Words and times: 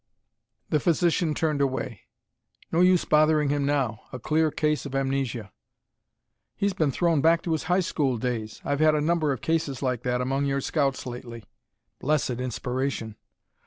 The 0.71 0.79
physician 0.79 1.35
turned 1.35 1.61
away. 1.61 2.05
"No 2.71 2.81
use 2.81 3.05
bothering 3.05 3.49
him 3.49 3.67
now. 3.67 4.01
A 4.11 4.17
clear 4.17 4.49
case 4.49 4.87
of 4.87 4.95
amnesia. 4.95 5.51
"He's 6.55 6.73
been 6.73 6.89
thrown 6.89 7.21
back 7.21 7.43
to 7.43 7.51
his 7.51 7.65
high 7.65 7.81
school 7.81 8.17
days. 8.17 8.61
I've 8.65 8.79
had 8.79 8.95
a 8.95 8.99
number 8.99 9.31
of 9.31 9.41
cases 9.41 9.83
like 9.83 10.01
that 10.01 10.19
among 10.19 10.45
your 10.45 10.59
scouts 10.59 11.05
lately." 11.05 11.43
Blessed 11.99 12.39
inspiration! 12.41 13.15